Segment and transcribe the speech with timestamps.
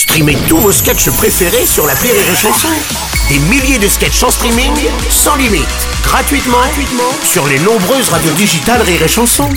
[0.00, 2.68] Streamez tous vos sketchs préférés sur la Rire et Chanson.
[3.28, 4.72] Des milliers de sketchs en streaming,
[5.10, 5.66] sans limite,
[6.02, 9.50] gratuitement, gratuitement sur les nombreuses radios digitales Rire et.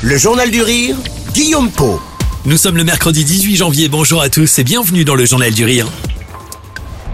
[0.00, 0.96] Le Journal du Rire,
[1.34, 2.00] Guillaume Po.
[2.46, 5.66] Nous sommes le mercredi 18 janvier, bonjour à tous et bienvenue dans le Journal du
[5.66, 5.86] Rire.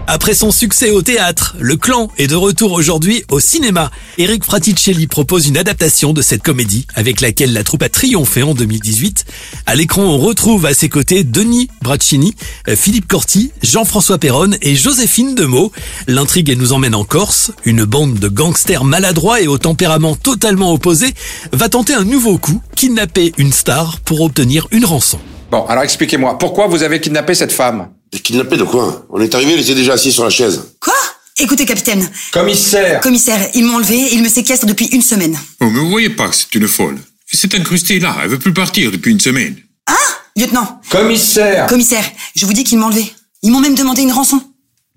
[0.05, 3.89] Après son succès au théâtre, le clan est de retour aujourd'hui au cinéma.
[4.17, 8.53] Eric Fraticelli propose une adaptation de cette comédie avec laquelle la troupe a triomphé en
[8.53, 9.25] 2018.
[9.65, 12.35] À l'écran, on retrouve à ses côtés Denis Braccini,
[12.67, 15.71] euh, Philippe Corti, Jean-François Perron et Joséphine Demeaux.
[16.07, 17.53] L'intrigue nous emmène en Corse.
[17.63, 21.13] Une bande de gangsters maladroits et au tempérament totalement opposé
[21.53, 25.19] va tenter un nouveau coup, kidnapper une star pour obtenir une rançon.
[25.49, 27.87] Bon, alors expliquez-moi, pourquoi vous avez kidnappé cette femme?
[28.23, 30.63] Kidnappé de quoi On est arrivé, il était déjà assis sur la chaise.
[30.79, 30.93] Quoi
[31.39, 32.09] Écoutez, capitaine.
[32.31, 35.37] Commissaire Commissaire, ils m'ont enlevé et ils me séquestrent depuis une semaine.
[35.61, 36.97] Oh, mais vous voyez pas que c'est une folle.
[37.31, 39.55] Elle s'est incrustée là, elle veut plus partir depuis une semaine.
[39.87, 39.95] Hein
[40.37, 42.05] Lieutenant Commissaire Commissaire,
[42.35, 43.11] je vous dis qu'ils m'ont enlevé.
[43.41, 44.41] Ils m'ont même demandé une rançon.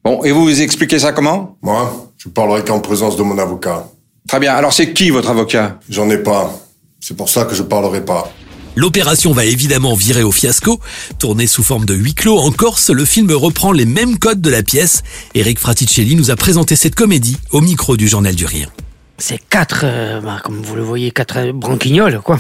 [0.05, 3.89] Bon, et vous vous expliquez ça comment Moi, je parlerai qu'en présence de mon avocat.
[4.29, 5.81] Très bien, alors c'est qui votre avocat?
[5.89, 6.53] J'en ai pas.
[7.01, 8.31] C'est pour ça que je parlerai pas.
[8.77, 10.81] L'opération va évidemment virer au fiasco.
[11.19, 14.51] Tourné sous forme de huis clos en Corse, le film reprend les mêmes codes de
[14.51, 15.03] la pièce.
[15.35, 18.71] Eric Fraticelli nous a présenté cette comédie au micro du Journal du Rire.
[19.19, 22.39] C'est quatre, euh, bah, comme vous le voyez, quatre euh, branquignoles, quoi.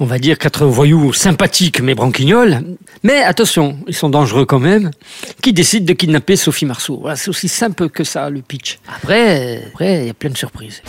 [0.00, 2.62] On va dire quatre voyous sympathiques, mais branquignoles.
[3.02, 4.90] Mais attention, ils sont dangereux quand même.
[5.42, 8.78] Qui décide de kidnapper Sophie Marceau c'est aussi simple que ça, le pitch.
[8.88, 10.80] Après, après, il y a plein de surprises.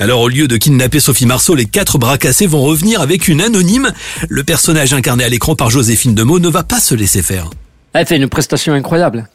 [0.00, 3.40] Alors au lieu de kidnapper Sophie Marceau, les quatre bras cassés vont revenir avec une
[3.40, 3.92] anonyme.
[4.28, 7.50] Le personnage incarné à l'écran par Joséphine Demeaux ne va pas se laisser faire.
[7.94, 9.28] Elle fait une prestation incroyable.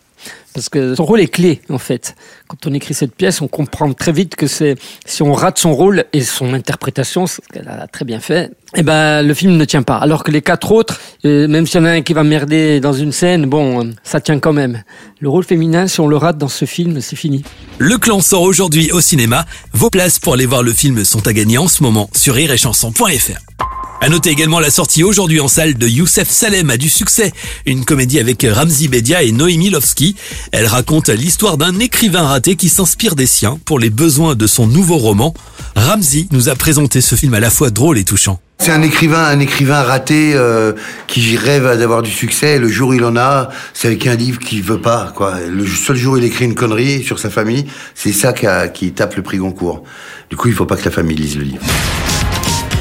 [0.53, 2.15] Parce que son rôle est clé, en fait.
[2.47, 5.73] Quand on écrit cette pièce, on comprend très vite que c'est, si on rate son
[5.73, 9.65] rôle et son interprétation, ce qu'elle a très bien fait, eh ben, le film ne
[9.65, 9.97] tient pas.
[9.97, 12.79] Alors que les quatre autres, euh, même s'il y en a un qui va merder
[12.79, 14.83] dans une scène, bon, euh, ça tient quand même.
[15.19, 17.43] Le rôle féminin, si on le rate dans ce film, c'est fini.
[17.79, 19.45] Le clan sort aujourd'hui au cinéma.
[19.73, 23.62] Vos places pour aller voir le film sont à gagner en ce moment sur rireetchanson.fr.
[24.03, 27.31] À noter également la sortie aujourd'hui en salle de Youssef Salem a du succès,
[27.65, 30.17] une comédie avec Ramzi Bedia et Noémie Lovski.
[30.51, 34.67] Elle raconte l'histoire d'un écrivain raté qui s'inspire des siens pour les besoins de son
[34.67, 35.33] nouveau roman.
[35.77, 38.41] Ramzi nous a présenté ce film à la fois drôle et touchant.
[38.57, 40.73] C'est un écrivain, un écrivain raté euh,
[41.07, 42.59] qui rêve d'avoir du succès.
[42.59, 45.13] Le jour où il en a, c'est avec un livre qu'il veut pas.
[45.15, 45.39] Quoi.
[45.49, 49.15] Le seul jour où il écrit une connerie sur sa famille, c'est ça qui, tape
[49.15, 49.81] le prix Goncourt.
[50.29, 51.63] Du coup, il faut pas que la famille lise le livre.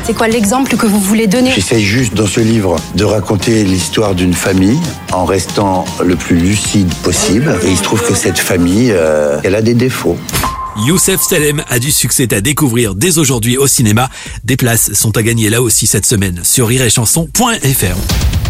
[0.04, 4.16] C'est quoi l'exemple que vous voulez donner J'essaye juste dans ce livre de raconter l'histoire
[4.16, 4.80] d'une famille
[5.12, 7.56] en restant le plus lucide possible.
[7.62, 10.18] Et il se trouve que cette famille, euh, elle a des défauts.
[10.86, 14.08] Youssef Salem a du succès à découvrir dès aujourd'hui au cinéma.
[14.42, 18.41] Des places sont à gagner là aussi cette semaine sur rireetchanson.fr.